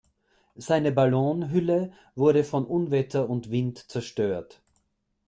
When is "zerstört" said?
3.91-4.59